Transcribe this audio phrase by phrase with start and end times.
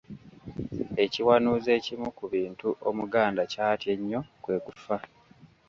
[1.03, 4.97] Ekiwanuuzo ekimu ku bintu Omuganda kyatya ennyo kwe kufa.